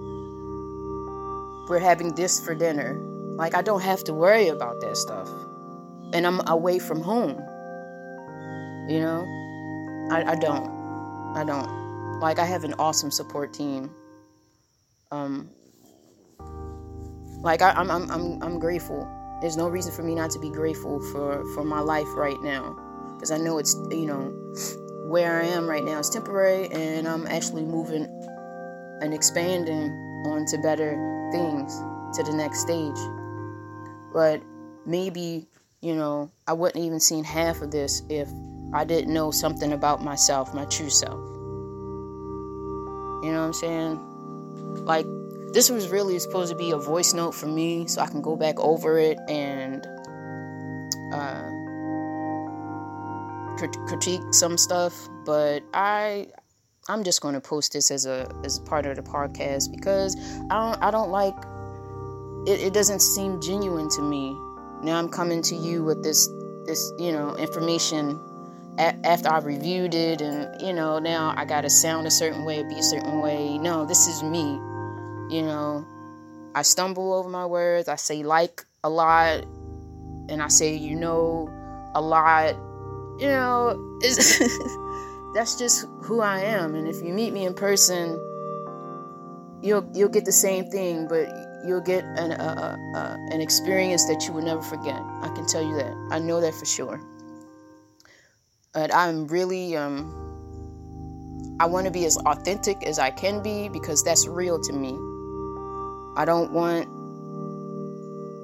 we're 1.68 1.78
having 1.78 2.14
this 2.14 2.38
for 2.44 2.54
dinner. 2.54 3.00
Like, 3.36 3.54
I 3.54 3.62
don't 3.62 3.80
have 3.80 4.04
to 4.04 4.12
worry 4.12 4.48
about 4.48 4.80
that 4.80 4.96
stuff. 4.96 5.28
And 6.12 6.26
I'm 6.26 6.46
away 6.48 6.78
from 6.78 7.00
home. 7.00 7.38
You 8.90 9.00
know? 9.00 10.08
I, 10.10 10.32
I 10.32 10.34
don't. 10.34 10.68
I 11.34 11.44
don't. 11.44 12.20
Like, 12.20 12.38
I 12.38 12.44
have 12.44 12.64
an 12.64 12.74
awesome 12.78 13.10
support 13.10 13.54
team. 13.54 13.90
Um, 15.10 15.48
like, 17.42 17.62
I, 17.62 17.70
I'm, 17.70 17.90
I'm, 17.90 18.10
I'm, 18.10 18.42
I'm 18.42 18.58
grateful. 18.58 19.08
There's 19.42 19.56
no 19.56 19.68
reason 19.68 19.92
for 19.92 20.04
me 20.04 20.14
not 20.14 20.30
to 20.30 20.38
be 20.38 20.50
grateful 20.50 21.00
for, 21.10 21.44
for 21.52 21.64
my 21.64 21.80
life 21.80 22.06
right 22.14 22.40
now. 22.42 22.78
Because 23.16 23.32
I 23.32 23.38
know 23.38 23.58
it's, 23.58 23.74
you 23.90 24.06
know, 24.06 24.30
where 25.08 25.42
I 25.42 25.46
am 25.46 25.68
right 25.68 25.82
now 25.82 25.98
is 25.98 26.08
temporary 26.08 26.70
and 26.70 27.08
I'm 27.08 27.26
actually 27.26 27.64
moving 27.64 28.04
and 29.02 29.12
expanding 29.12 29.90
on 30.26 30.46
to 30.46 30.58
better 30.58 30.92
things 31.32 31.76
to 32.16 32.22
the 32.22 32.32
next 32.32 32.60
stage. 32.60 32.96
But 34.12 34.40
maybe, 34.86 35.48
you 35.80 35.96
know, 35.96 36.30
I 36.46 36.52
wouldn't 36.52 36.84
even 36.84 37.00
seen 37.00 37.24
half 37.24 37.62
of 37.62 37.72
this 37.72 38.04
if 38.08 38.28
I 38.72 38.84
didn't 38.84 39.12
know 39.12 39.32
something 39.32 39.72
about 39.72 40.04
myself, 40.04 40.54
my 40.54 40.66
true 40.66 40.88
self. 40.88 41.18
You 43.24 43.32
know 43.32 43.40
what 43.40 43.46
I'm 43.46 43.52
saying? 43.52 44.84
Like, 44.84 45.06
this 45.52 45.70
was 45.70 45.88
really 45.88 46.18
supposed 46.18 46.50
to 46.50 46.56
be 46.56 46.70
a 46.70 46.78
voice 46.78 47.12
note 47.12 47.32
for 47.32 47.46
me 47.46 47.86
so 47.86 48.00
I 48.00 48.06
can 48.06 48.22
go 48.22 48.36
back 48.36 48.58
over 48.58 48.98
it 48.98 49.18
and 49.28 49.86
uh, 51.12 51.48
critique 53.86 54.22
some 54.32 54.56
stuff. 54.56 55.08
But 55.24 55.62
I 55.74 56.28
I'm 56.88 57.04
just 57.04 57.20
going 57.20 57.34
to 57.34 57.40
post 57.40 57.72
this 57.72 57.90
as 57.90 58.06
a 58.06 58.30
as 58.44 58.58
part 58.58 58.86
of 58.86 58.96
the 58.96 59.02
podcast 59.02 59.70
because 59.70 60.16
I 60.50 60.58
don't 60.58 60.82
I 60.82 60.90
don't 60.90 61.10
like 61.10 61.36
it, 62.46 62.60
it 62.60 62.74
doesn't 62.74 63.00
seem 63.00 63.40
genuine 63.40 63.88
to 63.90 64.02
me. 64.02 64.32
Now 64.82 64.98
I'm 64.98 65.08
coming 65.08 65.42
to 65.42 65.54
you 65.54 65.84
with 65.84 66.02
this 66.02 66.28
this 66.66 66.92
you 66.98 67.12
know 67.12 67.36
information 67.36 68.18
a- 68.78 69.06
after 69.06 69.28
I've 69.28 69.44
reviewed 69.44 69.94
it 69.94 70.22
and 70.22 70.60
you 70.60 70.72
know 70.72 70.98
now 70.98 71.34
I 71.36 71.44
got 71.44 71.60
to 71.60 71.70
sound 71.70 72.06
a 72.06 72.10
certain 72.10 72.44
way, 72.44 72.62
be 72.62 72.78
a 72.78 72.82
certain 72.82 73.20
way. 73.20 73.58
No, 73.58 73.84
this 73.84 74.06
is 74.08 74.22
me. 74.22 74.58
You 75.32 75.40
know, 75.40 75.86
I 76.54 76.60
stumble 76.60 77.14
over 77.14 77.30
my 77.30 77.46
words. 77.46 77.88
I 77.88 77.96
say 77.96 78.22
like 78.22 78.66
a 78.84 78.90
lot, 78.90 79.44
and 80.28 80.42
I 80.42 80.48
say 80.48 80.76
you 80.76 80.94
know 80.94 81.48
a 81.94 82.02
lot. 82.02 82.54
You 83.18 83.28
know, 83.28 83.98
that's 85.34 85.58
just 85.58 85.86
who 86.02 86.20
I 86.20 86.40
am. 86.40 86.74
And 86.74 86.86
if 86.86 87.02
you 87.02 87.14
meet 87.14 87.32
me 87.32 87.46
in 87.46 87.54
person, 87.54 88.20
you'll 89.62 89.88
you'll 89.94 90.10
get 90.10 90.26
the 90.26 90.32
same 90.32 90.66
thing, 90.66 91.08
but 91.08 91.26
you'll 91.64 91.80
get 91.80 92.04
an 92.04 92.32
uh, 92.32 92.76
uh, 92.94 93.16
an 93.30 93.40
experience 93.40 94.04
that 94.08 94.26
you 94.26 94.34
will 94.34 94.42
never 94.42 94.60
forget. 94.60 95.00
I 95.22 95.32
can 95.34 95.46
tell 95.46 95.62
you 95.62 95.76
that. 95.76 95.94
I 96.10 96.18
know 96.18 96.42
that 96.42 96.52
for 96.52 96.66
sure. 96.66 97.00
But 98.74 98.94
I'm 98.94 99.26
really 99.28 99.76
um, 99.78 100.12
I 101.58 101.64
want 101.64 101.86
to 101.86 101.90
be 101.90 102.04
as 102.04 102.18
authentic 102.18 102.84
as 102.84 102.98
I 102.98 103.10
can 103.10 103.42
be 103.42 103.70
because 103.70 104.04
that's 104.04 104.28
real 104.28 104.60
to 104.60 104.74
me. 104.74 104.98
I 106.16 106.24
don't 106.24 106.52
want. 106.52 106.88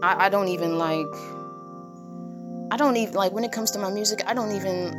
I, 0.03 0.27
I 0.27 0.29
don't 0.29 0.49
even 0.49 0.79
like. 0.79 1.07
I 2.71 2.77
don't 2.77 2.97
even 2.97 3.15
like 3.15 3.33
when 3.33 3.45
it 3.45 3.53
comes 3.53 3.71
to 3.73 3.79
my 3.79 3.91
music. 3.91 4.23
I 4.27 4.35
don't 4.35 4.53
even 4.53 4.93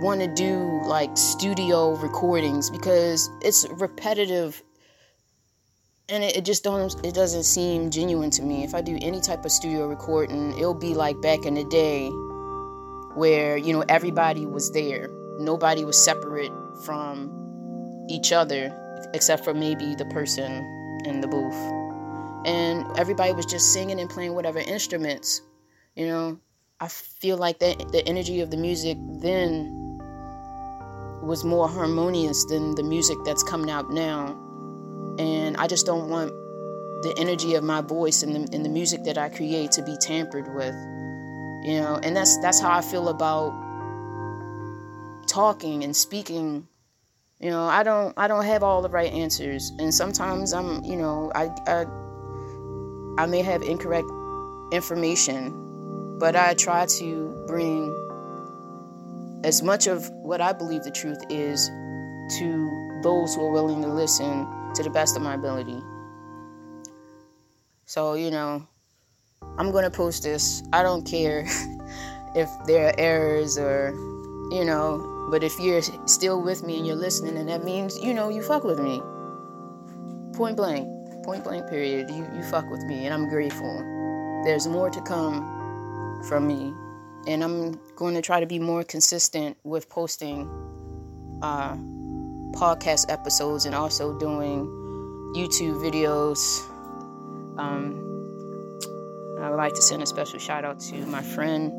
want 0.00 0.20
to 0.20 0.26
do 0.26 0.80
like 0.84 1.16
studio 1.16 1.96
recordings 1.96 2.68
because 2.68 3.30
it's 3.40 3.66
repetitive 3.70 4.62
and 6.08 6.22
it, 6.22 6.36
it, 6.36 6.44
just 6.44 6.62
don't 6.62 6.94
it 7.04 7.14
doesn't 7.14 7.44
seem 7.44 7.90
genuine 7.90 8.30
to 8.30 8.42
me 8.42 8.62
if 8.62 8.74
i 8.74 8.82
do 8.82 8.98
any 9.00 9.20
type 9.20 9.44
of 9.46 9.50
studio 9.50 9.86
recording 9.86 10.52
it'll 10.58 10.74
be 10.74 10.92
like 10.92 11.20
back 11.22 11.46
in 11.46 11.54
the 11.54 11.64
day 11.64 12.08
where 13.14 13.56
you 13.56 13.72
know 13.72 13.84
everybody 13.88 14.44
was 14.44 14.70
there 14.72 15.08
nobody 15.38 15.82
was 15.82 15.96
separate 15.96 16.52
from 16.84 18.06
each 18.10 18.32
other 18.32 18.70
except 19.14 19.44
for 19.44 19.54
maybe 19.54 19.94
the 19.94 20.04
person 20.06 20.52
in 21.06 21.22
the 21.22 21.26
booth 21.26 21.85
and 22.46 22.86
everybody 22.98 23.32
was 23.32 23.44
just 23.44 23.72
singing 23.72 24.00
and 24.00 24.08
playing 24.08 24.34
whatever 24.34 24.58
instruments 24.58 25.42
you 25.94 26.06
know 26.06 26.38
i 26.80 26.88
feel 26.88 27.36
like 27.36 27.58
that 27.58 27.76
the 27.92 28.06
energy 28.08 28.40
of 28.40 28.50
the 28.50 28.56
music 28.56 28.96
then 29.20 29.86
was 31.26 31.44
more 31.44 31.68
harmonious 31.68 32.44
than 32.44 32.74
the 32.76 32.82
music 32.82 33.18
that's 33.24 33.42
coming 33.42 33.70
out 33.70 33.90
now. 33.90 34.28
And 35.18 35.56
I 35.56 35.66
just 35.66 35.84
don't 35.84 36.08
want 36.08 36.30
the 37.02 37.14
energy 37.18 37.54
of 37.54 37.64
my 37.64 37.80
voice 37.80 38.22
and 38.22 38.34
the, 38.34 38.54
and 38.54 38.64
the 38.64 38.68
music 38.68 39.04
that 39.04 39.18
I 39.18 39.28
create 39.28 39.72
to 39.72 39.82
be 39.82 39.96
tampered 40.00 40.54
with. 40.54 40.74
You 41.64 41.80
know, 41.80 41.98
and 42.02 42.16
that's 42.16 42.38
that's 42.38 42.60
how 42.60 42.70
I 42.70 42.80
feel 42.80 43.08
about 43.08 43.50
talking 45.26 45.82
and 45.82 45.96
speaking. 45.96 46.68
You 47.40 47.50
know, 47.50 47.64
I 47.64 47.82
don't 47.82 48.14
I 48.16 48.28
don't 48.28 48.44
have 48.44 48.62
all 48.62 48.82
the 48.82 48.88
right 48.88 49.12
answers, 49.12 49.72
and 49.78 49.92
sometimes 49.92 50.52
I'm 50.52 50.84
you 50.84 50.96
know 50.96 51.32
I 51.34 51.46
I, 51.66 51.86
I 53.18 53.26
may 53.26 53.42
have 53.42 53.62
incorrect 53.62 54.08
information, 54.72 56.18
but 56.18 56.36
I 56.36 56.54
try 56.54 56.86
to 56.98 57.44
bring 57.46 57.94
as 59.44 59.62
much 59.62 59.86
of 59.86 60.08
what 60.10 60.40
I 60.40 60.52
believe 60.52 60.82
the 60.82 60.90
truth 60.90 61.22
is 61.30 61.68
to 62.38 63.00
those 63.02 63.34
who 63.34 63.46
are 63.46 63.50
willing 63.52 63.82
to 63.82 63.88
listen 63.88 64.46
to 64.74 64.82
the 64.82 64.90
best 64.90 65.16
of 65.16 65.22
my 65.22 65.34
ability. 65.34 65.80
So, 67.86 68.14
you 68.14 68.30
know, 68.30 68.66
I'm 69.58 69.70
going 69.70 69.84
to 69.84 69.90
post 69.90 70.24
this. 70.24 70.62
I 70.72 70.82
don't 70.82 71.06
care 71.06 71.44
if 72.34 72.50
there 72.66 72.88
are 72.88 72.94
errors 72.98 73.56
or, 73.56 73.92
you 74.50 74.64
know, 74.64 75.28
but 75.30 75.42
if 75.42 75.58
you're 75.58 75.82
still 76.06 76.42
with 76.42 76.64
me 76.64 76.78
and 76.78 76.86
you're 76.86 76.96
listening, 76.96 77.36
and 77.36 77.48
that 77.48 77.64
means, 77.64 77.98
you 77.98 78.12
know, 78.12 78.28
you 78.28 78.42
fuck 78.42 78.64
with 78.64 78.78
me. 78.78 79.00
Point 80.36 80.56
blank. 80.56 80.95
Point 81.26 81.44
blank, 81.44 81.68
period. 81.68 82.08
You, 82.10 82.26
you 82.34 82.42
fuck 82.44 82.70
with 82.70 82.84
me, 82.84 83.04
and 83.04 83.12
I'm 83.12 83.28
grateful. 83.28 84.42
There's 84.44 84.66
more 84.66 84.88
to 84.88 85.00
come 85.02 86.22
from 86.28 86.46
me 86.46 86.72
and 87.26 87.42
I'm 87.42 87.80
going 87.96 88.14
to 88.14 88.22
try 88.22 88.40
to 88.40 88.46
be 88.46 88.58
more 88.58 88.84
consistent 88.84 89.56
with 89.64 89.88
posting 89.88 90.48
uh, 91.42 91.74
podcast 92.52 93.10
episodes 93.10 93.66
and 93.66 93.74
also 93.74 94.16
doing 94.18 94.66
YouTube 95.34 95.82
videos. 95.82 96.38
Um, 97.58 98.02
I 99.40 99.50
would 99.50 99.56
like 99.56 99.74
to 99.74 99.82
send 99.82 100.02
a 100.02 100.06
special 100.06 100.38
shout 100.38 100.64
out 100.64 100.80
to 100.80 100.94
my 101.06 101.22
friend 101.22 101.72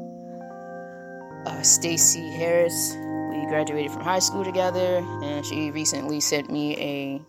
uh, 1.48 1.62
Stacy 1.62 2.30
Harris. 2.32 2.96
We 3.32 3.46
graduated 3.48 3.92
from 3.92 4.02
high 4.02 4.20
school 4.20 4.44
together, 4.44 4.98
and 5.24 5.46
she 5.46 5.72
recently 5.72 6.20
sent 6.20 6.52
me 6.52 6.76
a 6.78 7.22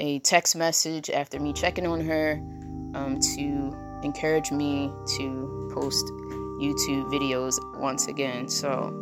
a 0.00 0.18
text 0.20 0.56
message 0.56 1.10
after 1.10 1.38
me 1.38 1.52
checking 1.52 1.86
on 1.86 2.00
her 2.00 2.32
um, 2.94 3.20
to 3.20 3.76
encourage 4.02 4.50
me 4.50 4.90
to 5.16 5.70
post 5.72 6.04
YouTube 6.60 7.10
videos 7.12 7.58
once 7.78 8.08
again. 8.08 8.48
So 8.48 8.92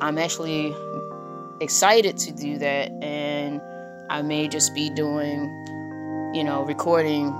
I'm 0.00 0.18
actually 0.18 0.74
excited 1.60 2.16
to 2.18 2.32
do 2.32 2.58
that, 2.58 2.90
and 3.02 3.60
I 4.10 4.22
may 4.22 4.48
just 4.48 4.74
be 4.74 4.90
doing, 4.90 5.44
you 6.34 6.44
know, 6.44 6.64
recording 6.64 7.30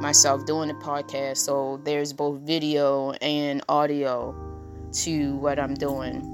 myself 0.00 0.44
doing 0.44 0.68
the 0.68 0.74
podcast. 0.74 1.38
So 1.38 1.80
there's 1.84 2.12
both 2.12 2.40
video 2.40 3.12
and 3.22 3.62
audio 3.68 4.34
to 4.92 5.36
what 5.36 5.58
I'm 5.58 5.74
doing. 5.74 6.32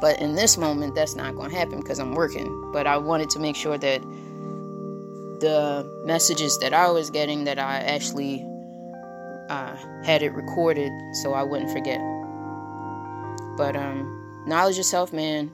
But 0.00 0.18
in 0.18 0.34
this 0.34 0.56
moment, 0.56 0.94
that's 0.94 1.14
not 1.14 1.34
going 1.34 1.50
to 1.50 1.56
happen 1.56 1.80
because 1.80 1.98
I'm 1.98 2.14
working. 2.14 2.70
But 2.72 2.86
I 2.86 2.96
wanted 2.96 3.28
to 3.30 3.38
make 3.38 3.54
sure 3.54 3.76
that 3.76 4.02
the 5.40 6.02
messages 6.04 6.58
that 6.60 6.72
I 6.72 6.90
was 6.90 7.10
getting 7.10 7.44
that 7.44 7.58
I 7.58 7.78
actually 7.78 8.46
uh, 9.48 9.76
had 10.04 10.22
it 10.22 10.32
recorded 10.32 10.92
so 11.22 11.32
I 11.32 11.42
wouldn't 11.42 11.70
forget. 11.70 12.00
But 13.56 13.76
um, 13.76 14.44
knowledge 14.46 14.76
yourself, 14.76 15.12
man. 15.12 15.50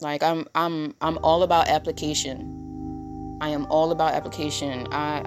Like 0.00 0.22
I'm, 0.22 0.46
I'm, 0.54 0.94
I'm 1.00 1.18
all 1.22 1.42
about 1.42 1.68
application. 1.68 3.38
I 3.40 3.50
am 3.50 3.66
all 3.66 3.92
about 3.92 4.14
application. 4.14 4.86
I 4.92 5.22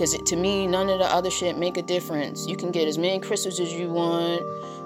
because 0.00 0.16
to 0.16 0.36
me, 0.36 0.66
none 0.66 0.88
of 0.88 0.98
the 0.98 1.04
other 1.04 1.30
shit 1.30 1.58
make 1.58 1.76
a 1.76 1.82
difference. 1.82 2.46
You 2.46 2.56
can 2.56 2.70
get 2.70 2.88
as 2.88 2.96
many 2.96 3.20
crystals 3.20 3.60
as 3.60 3.70
you 3.70 3.90
want. 3.90 4.40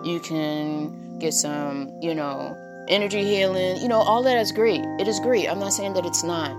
You 0.05 0.19
can 0.19 1.21
get 1.21 1.33
some, 1.35 1.93
you 2.03 2.17
know, 2.17 2.57
energy 2.89 3.23
healing. 3.23 3.81
You 3.81 3.87
know, 3.87 4.01
all 4.01 4.25
that 4.25 4.39
is 4.39 4.51
great. 4.51 4.81
It 4.99 5.07
is 5.07 5.21
great. 5.21 5.49
I'm 5.49 5.61
not 5.61 5.73
saying 5.73 5.95
that 5.95 6.05
it's 6.05 6.25
not. 6.25 6.51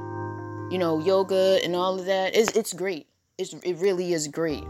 You 0.72 0.78
know, 0.78 1.00
yoga 1.00 1.60
and 1.64 1.76
all 1.76 2.00
of 2.00 2.06
that 2.06 2.36
is 2.36 2.50
it's 2.50 2.74
great. 2.74 3.08
It's, 3.38 3.54
it 3.54 3.78
really 3.78 4.14
is 4.14 4.28
great. 4.28 4.64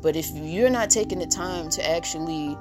But 0.00 0.16
if 0.16 0.30
you're 0.30 0.70
not 0.70 0.90
taking 0.90 1.18
the 1.18 1.26
time 1.26 1.68
to 1.70 1.88
actually 1.88 2.56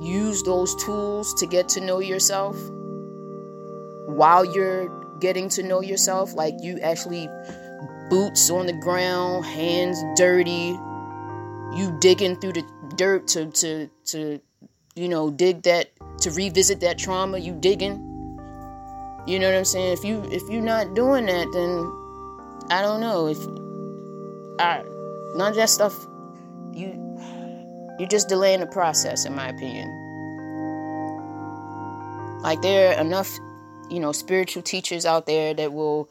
use 0.00 0.42
those 0.42 0.74
tools 0.84 1.34
to 1.34 1.46
get 1.46 1.68
to 1.70 1.80
know 1.80 2.00
yourself 2.00 2.56
while 4.06 4.44
you're 4.44 4.88
getting 5.20 5.48
to 5.50 5.62
know 5.62 5.80
yourself, 5.80 6.34
like 6.34 6.54
you 6.60 6.78
actually 6.80 7.28
boots 8.08 8.50
on 8.50 8.66
the 8.66 8.72
ground, 8.72 9.44
hands 9.44 10.02
dirty, 10.14 10.78
you 11.74 11.96
digging 12.00 12.36
through 12.36 12.52
the 12.52 12.64
dirt 12.96 13.26
to 13.28 13.50
to 13.50 13.88
to 14.04 14.40
you 14.94 15.08
know 15.08 15.30
dig 15.30 15.62
that 15.62 15.90
to 16.20 16.30
revisit 16.30 16.80
that 16.80 16.98
trauma, 16.98 17.38
you 17.38 17.52
digging. 17.52 18.05
You 19.26 19.40
know 19.40 19.50
what 19.50 19.58
I'm 19.58 19.64
saying? 19.64 19.92
If 19.92 20.04
you 20.04 20.22
if 20.30 20.48
you're 20.48 20.62
not 20.62 20.94
doing 20.94 21.26
that, 21.26 21.48
then 21.52 21.92
I 22.70 22.80
don't 22.80 23.00
know 23.00 23.26
if 23.26 23.38
I 24.60 24.84
none 25.34 25.50
of 25.50 25.56
that 25.56 25.68
stuff 25.68 26.06
you 26.72 26.94
you're 27.98 28.08
just 28.08 28.28
delaying 28.28 28.60
the 28.60 28.66
process 28.66 29.24
in 29.24 29.34
my 29.34 29.48
opinion. 29.48 29.88
Like 32.42 32.62
there 32.62 32.90
are 32.94 33.00
enough, 33.00 33.36
you 33.90 33.98
know, 33.98 34.12
spiritual 34.12 34.62
teachers 34.62 35.04
out 35.04 35.26
there 35.26 35.54
that 35.54 35.72
will 35.72 36.08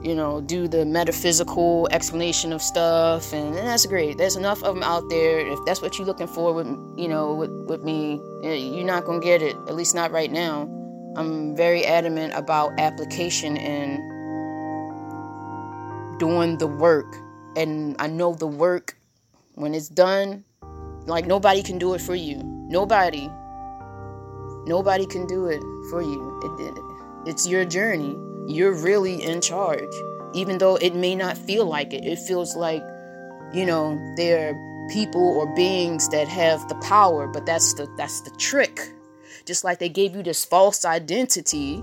you 0.00 0.14
know, 0.14 0.40
do 0.40 0.68
the 0.68 0.84
metaphysical 0.84 1.88
explanation 1.90 2.52
of 2.52 2.62
stuff, 2.62 3.32
and, 3.32 3.48
and, 3.56 3.66
that's 3.66 3.84
great. 3.84 4.16
There's 4.16 4.36
enough 4.36 4.62
of 4.62 4.76
them 4.76 4.84
out 4.84 5.08
there. 5.10 5.40
If 5.40 5.58
that's 5.66 5.82
what 5.82 5.98
you're 5.98 6.06
looking 6.06 6.28
for 6.28 6.54
with, 6.54 6.68
you 6.96 7.08
know, 7.08 7.34
with, 7.34 7.50
with 7.50 7.82
me, 7.82 8.20
eh, 8.44 8.54
you're 8.54 8.86
not 8.86 9.04
gonna 9.04 9.18
get 9.18 9.42
it. 9.42 9.56
At 9.66 9.74
least 9.74 9.96
not 9.96 10.12
right 10.12 10.30
now. 10.30 10.77
I'm 11.18 11.56
very 11.56 11.84
adamant 11.84 12.34
about 12.34 12.78
application 12.78 13.56
and 13.56 13.98
doing 16.18 16.58
the 16.58 16.66
work, 16.68 17.16
and 17.56 17.96
I 17.98 18.06
know 18.06 18.34
the 18.34 18.46
work 18.46 18.96
when 19.54 19.74
it's 19.74 19.88
done. 19.88 20.44
Like 21.06 21.26
nobody 21.26 21.62
can 21.62 21.78
do 21.78 21.94
it 21.94 22.00
for 22.00 22.14
you. 22.14 22.40
Nobody. 22.70 23.28
Nobody 24.66 25.06
can 25.06 25.26
do 25.26 25.46
it 25.46 25.60
for 25.90 26.02
you. 26.02 26.40
It, 26.44 26.60
it, 26.68 26.74
it's 27.26 27.48
your 27.48 27.64
journey 27.64 28.16
you're 28.48 28.72
really 28.72 29.22
in 29.22 29.40
charge. 29.40 29.94
Even 30.34 30.58
though 30.58 30.76
it 30.76 30.94
may 30.94 31.14
not 31.14 31.36
feel 31.36 31.66
like 31.66 31.92
it, 31.92 32.04
it 32.04 32.18
feels 32.18 32.56
like, 32.56 32.82
you 33.52 33.64
know, 33.64 33.98
there 34.16 34.50
are 34.50 34.88
people 34.88 35.22
or 35.22 35.54
beings 35.54 36.08
that 36.08 36.28
have 36.28 36.66
the 36.68 36.74
power, 36.76 37.28
but 37.28 37.46
that's 37.46 37.74
the 37.74 37.86
that's 37.96 38.22
the 38.22 38.30
trick. 38.38 38.80
Just 39.48 39.64
like 39.64 39.78
they 39.78 39.88
gave 39.88 40.14
you 40.14 40.22
this 40.22 40.44
false 40.44 40.84
identity, 40.84 41.82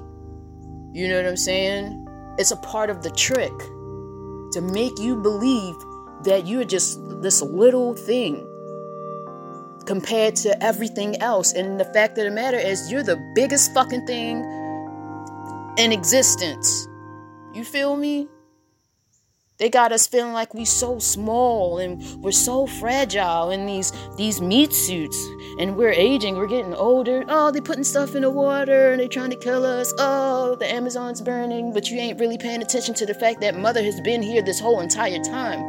you 0.94 1.08
know 1.08 1.16
what 1.16 1.26
I'm 1.26 1.36
saying? 1.36 2.08
It's 2.38 2.52
a 2.52 2.58
part 2.58 2.92
of 2.92 3.02
the 3.02 3.10
trick 3.10 3.58
to 4.52 4.62
make 4.62 5.00
you 5.00 5.16
believe 5.16 5.74
that 6.26 6.46
you're 6.46 6.64
just 6.64 7.00
this 7.24 7.42
little 7.42 7.96
thing 7.96 8.48
compared 9.88 10.36
to 10.36 10.64
everything 10.64 11.20
else. 11.24 11.54
And 11.54 11.80
the 11.80 11.86
fact 11.86 12.20
of 12.20 12.26
the 12.26 12.30
matter 12.30 12.58
is, 12.58 12.92
you're 12.92 13.02
the 13.02 13.18
biggest 13.34 13.74
fucking 13.74 14.06
thing 14.06 14.44
in 15.80 15.92
existence. 15.92 16.88
You 17.56 17.64
feel 17.64 17.98
me? 17.98 18.28
They 19.58 19.70
got 19.70 19.94
us 19.94 20.06
feeling 20.06 20.34
like 20.34 20.54
we 20.54 20.66
so 20.66 21.00
small 21.00 21.78
and 21.78 22.04
we're 22.22 22.32
so 22.32 22.68
fragile 22.68 23.52
in 23.52 23.66
these 23.66 23.94
these 24.18 24.42
meat 24.42 24.74
suits 24.74 25.18
and 25.60 25.78
we're 25.78 25.92
aging, 25.92 26.36
we're 26.36 26.48
getting 26.48 26.74
older. 26.74 27.24
Oh, 27.30 27.52
they're 27.52 27.62
putting 27.62 27.86
stuff 27.86 28.16
in 28.16 28.24
the 28.24 28.30
water 28.30 28.92
and 28.92 29.00
they're 29.00 29.08
trying 29.08 29.30
to 29.30 29.38
kill 29.38 29.66
us. 29.66 29.94
Oh, 29.98 30.58
the 30.60 30.70
Amazon's 30.70 31.22
burning, 31.22 31.72
but 31.72 31.90
you 31.90 31.98
ain't 31.98 32.20
really 32.20 32.38
paying 32.38 32.62
attention 32.62 32.94
to 32.96 33.06
the 33.06 33.14
fact 33.14 33.40
that 33.42 33.56
mother 33.56 33.82
has 33.82 34.02
been 34.02 34.22
here 34.22 34.42
this 34.42 34.60
whole 34.60 34.82
entire 34.82 35.24
time. 35.24 35.62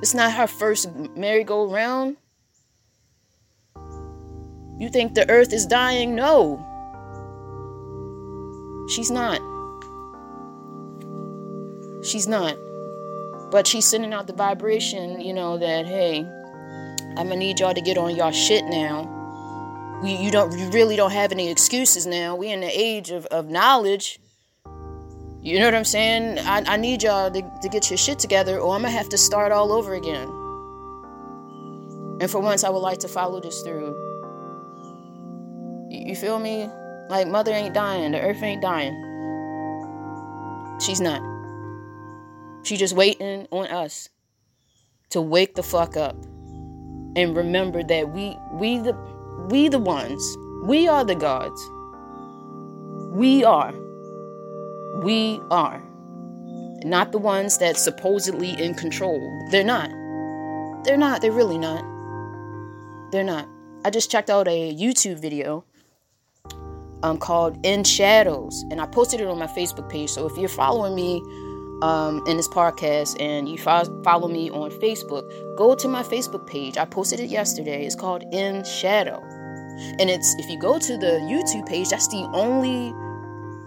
It's 0.00 0.14
not 0.14 0.32
her 0.32 0.46
first 0.46 0.88
merry-go-round. 1.16 2.16
You 4.78 4.88
think 4.88 5.14
the 5.14 5.28
earth 5.28 5.52
is 5.52 5.66
dying? 5.66 6.14
No. 6.14 6.58
She's 8.88 9.10
not. 9.10 9.51
She's 12.02 12.26
not. 12.26 12.56
But 13.50 13.66
she's 13.66 13.86
sending 13.86 14.12
out 14.12 14.26
the 14.26 14.32
vibration, 14.32 15.20
you 15.20 15.32
know, 15.32 15.58
that 15.58 15.86
hey, 15.86 16.26
I'm 17.16 17.28
gonna 17.28 17.36
need 17.36 17.60
y'all 17.60 17.74
to 17.74 17.80
get 17.80 17.98
on 17.98 18.16
y'all 18.16 18.32
shit 18.32 18.64
now. 18.64 20.00
We 20.02 20.14
you 20.14 20.30
don't 20.30 20.58
you 20.58 20.70
really 20.70 20.96
don't 20.96 21.12
have 21.12 21.32
any 21.32 21.50
excuses 21.50 22.06
now. 22.06 22.34
We 22.34 22.50
in 22.50 22.60
the 22.60 22.66
age 22.66 23.10
of, 23.10 23.26
of 23.26 23.48
knowledge. 23.48 24.18
You 25.42 25.58
know 25.58 25.64
what 25.64 25.74
I'm 25.74 25.84
saying? 25.84 26.38
I, 26.38 26.62
I 26.66 26.76
need 26.76 27.02
y'all 27.02 27.30
to, 27.30 27.42
to 27.62 27.68
get 27.68 27.90
your 27.90 27.98
shit 27.98 28.18
together 28.18 28.58
or 28.58 28.74
I'm 28.74 28.82
gonna 28.82 28.92
have 28.92 29.08
to 29.10 29.18
start 29.18 29.52
all 29.52 29.72
over 29.72 29.94
again. 29.94 30.28
And 32.20 32.30
for 32.30 32.40
once 32.40 32.64
I 32.64 32.70
would 32.70 32.78
like 32.78 32.98
to 33.00 33.08
follow 33.08 33.40
this 33.40 33.62
through. 33.62 33.96
You, 35.90 36.08
you 36.08 36.16
feel 36.16 36.38
me? 36.38 36.68
Like, 37.08 37.26
mother 37.26 37.52
ain't 37.52 37.74
dying, 37.74 38.12
the 38.12 38.20
earth 38.20 38.42
ain't 38.42 38.62
dying. 38.62 38.94
She's 40.80 41.00
not. 41.00 41.31
She's 42.64 42.78
just 42.78 42.94
waiting 42.94 43.46
on 43.50 43.66
us 43.66 44.08
to 45.10 45.20
wake 45.20 45.54
the 45.54 45.62
fuck 45.62 45.96
up 45.96 46.16
and 47.16 47.36
remember 47.36 47.82
that 47.82 48.10
we 48.12 48.36
we 48.52 48.78
the 48.78 48.96
we 49.50 49.68
the 49.68 49.78
ones. 49.78 50.36
We 50.64 50.88
are 50.88 51.04
the 51.04 51.14
gods. 51.14 51.60
We 53.12 53.44
are. 53.44 53.74
We 55.02 55.40
are. 55.50 55.82
Not 56.84 57.12
the 57.12 57.18
ones 57.18 57.58
that 57.58 57.76
supposedly 57.76 58.50
in 58.50 58.74
control. 58.74 59.20
They're 59.50 59.64
not. 59.64 59.90
They're 60.84 60.96
not. 60.96 61.20
They're 61.20 61.32
really 61.32 61.58
not. 61.58 61.84
They're 63.10 63.24
not. 63.24 63.48
I 63.84 63.90
just 63.90 64.10
checked 64.10 64.30
out 64.30 64.48
a 64.48 64.74
YouTube 64.74 65.20
video 65.20 65.64
um, 67.02 67.18
called 67.18 67.58
In 67.64 67.84
Shadows, 67.84 68.64
and 68.70 68.80
I 68.80 68.86
posted 68.86 69.20
it 69.20 69.26
on 69.26 69.38
my 69.38 69.48
Facebook 69.48 69.88
page. 69.88 70.10
So 70.10 70.26
if 70.26 70.36
you're 70.36 70.48
following 70.48 70.94
me 70.94 71.20
um, 71.82 72.24
in 72.26 72.36
this 72.36 72.48
podcast 72.48 73.20
and 73.20 73.48
you 73.48 73.58
fo- 73.58 74.02
follow 74.02 74.28
me 74.28 74.50
on 74.50 74.70
Facebook, 74.70 75.28
go 75.56 75.74
to 75.74 75.88
my 75.88 76.02
Facebook 76.02 76.46
page. 76.46 76.78
I 76.78 76.84
posted 76.84 77.20
it 77.20 77.28
yesterday. 77.28 77.84
It's 77.84 77.96
called 77.96 78.22
In 78.32 78.64
Shadow, 78.64 79.20
and 79.98 80.08
it's 80.08 80.34
if 80.38 80.48
you 80.48 80.58
go 80.58 80.78
to 80.78 80.96
the 80.96 81.18
YouTube 81.28 81.66
page, 81.66 81.90
that's 81.90 82.08
the 82.08 82.28
only 82.32 82.94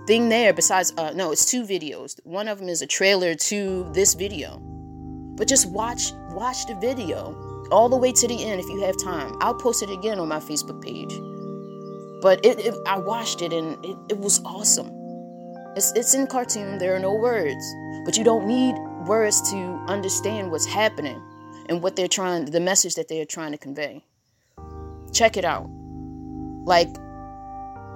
thing 0.07 0.29
there. 0.29 0.53
Besides, 0.53 0.93
uh, 0.97 1.11
no, 1.11 1.31
it's 1.31 1.45
two 1.45 1.63
videos. 1.63 2.19
One 2.23 2.47
of 2.47 2.59
them 2.59 2.69
is 2.69 2.81
a 2.81 2.87
trailer 2.87 3.35
to 3.35 3.89
this 3.91 4.13
video, 4.13 4.59
but 5.35 5.47
just 5.47 5.69
watch 5.69 6.13
watch 6.31 6.65
the 6.67 6.75
video 6.75 7.67
all 7.71 7.89
the 7.89 7.97
way 7.97 8.11
to 8.13 8.27
the 8.27 8.45
end 8.45 8.61
if 8.61 8.67
you 8.69 8.81
have 8.81 8.95
time. 9.03 9.35
I'll 9.41 9.55
post 9.55 9.83
it 9.83 9.89
again 9.89 10.19
on 10.19 10.29
my 10.29 10.39
Facebook 10.39 10.81
page. 10.81 11.19
But 12.21 12.45
it, 12.45 12.59
it 12.59 12.75
I 12.87 12.97
watched 12.97 13.41
it 13.41 13.51
and 13.51 13.83
it, 13.83 13.97
it 14.09 14.17
was 14.19 14.41
awesome. 14.45 14.94
It's, 15.75 15.91
it's 15.93 16.13
in 16.13 16.27
cartoon, 16.27 16.77
there 16.77 16.95
are 16.95 16.99
no 16.99 17.13
words, 17.13 17.75
but 18.05 18.17
you 18.17 18.23
don't 18.23 18.47
need 18.47 18.75
words 19.05 19.41
to 19.51 19.57
understand 19.87 20.49
what's 20.49 20.65
happening 20.65 21.21
and 21.67 21.83
what 21.83 21.95
they're 21.97 22.07
trying, 22.07 22.45
the 22.45 22.61
message 22.61 22.95
that 22.95 23.09
they're 23.09 23.25
trying 23.25 23.51
to 23.51 23.57
convey. 23.57 24.03
Check 25.11 25.35
it 25.35 25.43
out. 25.43 25.67
Like 26.65 26.93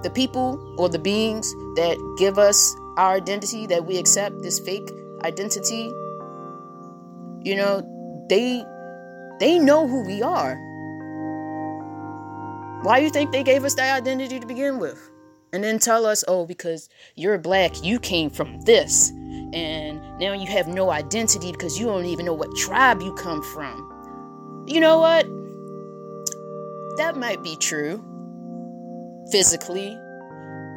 the 0.02 0.10
people 0.14 0.76
or 0.78 0.88
the 0.88 0.98
beings 0.98 1.50
that 1.76 1.96
give 2.18 2.38
us 2.38 2.74
our 2.98 3.14
identity, 3.14 3.66
that 3.68 3.86
we 3.86 3.96
accept 3.96 4.42
this 4.42 4.58
fake 4.58 4.88
identity, 5.24 5.90
you 7.42 7.56
know, 7.56 8.26
they 8.28 8.64
they 9.38 9.58
know 9.58 9.88
who 9.88 10.04
we 10.04 10.22
are. 10.22 10.56
Why 12.82 12.98
do 12.98 13.04
you 13.04 13.10
think 13.10 13.32
they 13.32 13.42
gave 13.42 13.64
us 13.64 13.74
that 13.74 13.96
identity 13.96 14.38
to 14.38 14.46
begin 14.46 14.78
with? 14.78 15.10
And 15.52 15.64
then 15.64 15.78
tell 15.78 16.06
us, 16.06 16.24
oh, 16.28 16.46
because 16.46 16.88
you're 17.16 17.38
black, 17.38 17.82
you 17.82 17.98
came 17.98 18.30
from 18.30 18.60
this. 18.62 19.10
And 19.10 20.00
now 20.18 20.32
you 20.32 20.46
have 20.46 20.68
no 20.68 20.90
identity 20.90 21.52
because 21.52 21.78
you 21.78 21.86
don't 21.86 22.04
even 22.04 22.26
know 22.26 22.34
what 22.34 22.54
tribe 22.56 23.02
you 23.02 23.12
come 23.14 23.42
from. 23.42 24.64
You 24.66 24.80
know 24.80 24.98
what? 24.98 25.26
That 26.96 27.16
might 27.16 27.42
be 27.42 27.56
true 27.56 28.04
physically, 29.32 29.96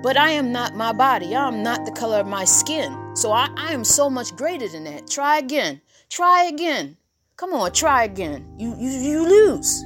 but 0.01 0.17
I 0.17 0.29
am 0.31 0.51
not 0.51 0.75
my 0.75 0.93
body. 0.93 1.35
I 1.35 1.47
am 1.47 1.61
not 1.63 1.85
the 1.85 1.91
color 1.91 2.19
of 2.19 2.27
my 2.27 2.45
skin. 2.45 3.15
So 3.15 3.31
I, 3.31 3.49
I 3.57 3.73
am 3.73 3.83
so 3.83 4.09
much 4.09 4.35
greater 4.35 4.67
than 4.67 4.85
that. 4.85 5.07
Try 5.09 5.37
again. 5.37 5.81
Try 6.09 6.45
again. 6.45 6.97
Come 7.35 7.53
on, 7.53 7.71
try 7.73 8.03
again. 8.03 8.47
You 8.57 8.75
you 8.77 8.89
you 8.89 9.27
lose 9.27 9.83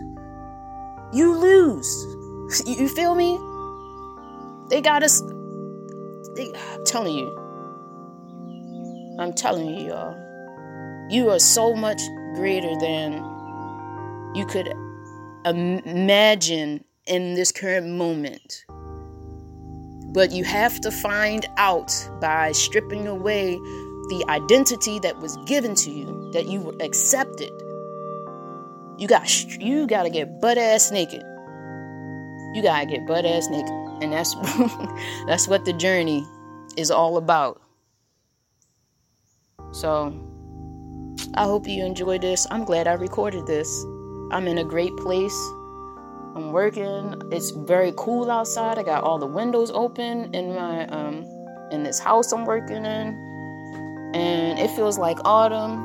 you 1.14 1.34
lose. 1.34 2.06
You 2.66 2.88
feel 2.88 3.14
me? 3.14 3.38
They 4.70 4.82
got 4.82 5.04
us. 5.04 5.22
They, 6.36 6.54
I'm 6.74 6.84
telling 6.86 7.16
you, 7.16 7.36
I'm 9.20 9.34
telling 9.34 9.68
you, 9.68 9.88
y'all. 9.88 11.08
You 11.10 11.30
are 11.30 11.40
so 11.40 11.74
much 11.74 12.02
greater 12.36 12.78
than 12.80 13.14
you 14.36 14.46
could 14.46 14.74
imagine 15.46 16.84
in 17.06 17.34
this 17.34 17.52
current 17.52 17.88
moment. 17.88 18.66
But 20.14 20.32
you 20.32 20.44
have 20.44 20.82
to 20.82 20.92
find 20.92 21.46
out 21.58 21.92
by 22.20 22.52
stripping 22.52 23.08
away 23.08 23.56
the 24.10 24.26
identity 24.30 25.00
that 25.00 25.18
was 25.20 25.38
given 25.46 25.76
to 25.76 25.92
you, 25.92 26.30
that 26.34 26.48
you 26.48 26.62
were 26.62 26.76
accepted. 26.82 27.52
You 28.98 29.08
got 29.08 29.46
you 29.62 29.88
got 29.88 30.04
to 30.04 30.10
get 30.10 30.42
butt 30.42 30.58
ass 30.58 30.92
naked. 30.92 31.22
You 32.54 32.62
got 32.64 32.82
to 32.82 32.86
get 32.86 33.06
butt 33.06 33.26
ass 33.26 33.48
naked. 33.50 33.87
And 34.02 34.14
that's 34.14 34.36
that's 35.28 35.48
what 35.48 35.66
the 35.66 35.74
journey 35.74 36.26
is 36.78 36.92
all 36.92 37.18
about. 37.18 37.62
So, 39.72 40.14
I 41.34 41.44
hope 41.44 41.68
you 41.68 41.84
enjoyed 41.86 42.22
this. 42.22 42.48
I'm 42.52 42.64
glad 42.64 42.88
I 42.88 42.94
recorded 42.94 43.46
this. 43.48 43.84
I'm 44.32 44.48
in 44.48 44.60
a 44.60 44.64
great 44.64 44.96
place. 44.98 45.36
I'm 46.36 46.52
working. 46.52 47.20
It's 47.32 47.52
very 47.52 47.94
cool 47.98 48.30
outside. 48.30 48.78
I 48.78 48.84
got 48.84 49.04
all 49.04 49.18
the 49.18 49.28
windows 49.28 49.72
open 49.72 50.34
in 50.36 50.54
my 50.54 50.88
um 50.88 51.26
in 51.72 51.84
this 51.84 52.00
house 52.00 52.32
I'm 52.32 52.46
working 52.46 52.86
in. 52.86 54.12
And 54.14 54.60
it 54.60 54.70
feels 54.72 54.98
like 54.98 55.18
autumn, 55.26 55.84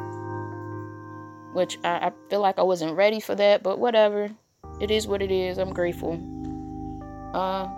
which 1.54 1.78
I, 1.84 2.08
I 2.08 2.12
feel 2.30 2.40
like 2.40 2.58
I 2.58 2.62
wasn't 2.62 2.96
ready 2.96 3.20
for 3.20 3.34
that, 3.34 3.62
but 3.62 3.78
whatever. 3.78 4.30
It 4.80 4.90
is 4.90 5.06
what 5.06 5.22
it 5.22 5.30
is. 5.30 5.58
I'm 5.58 5.72
grateful. 5.72 6.20
Uh, 7.34 7.68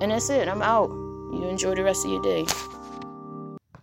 and 0.00 0.10
that's 0.10 0.30
it. 0.30 0.48
I'm 0.48 0.62
out. 0.62 0.90
You 0.90 1.46
enjoy 1.48 1.74
the 1.74 1.84
rest 1.84 2.04
of 2.04 2.10
your 2.10 2.22
day. 2.22 2.46